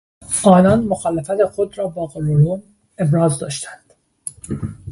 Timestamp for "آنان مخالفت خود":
0.43-1.77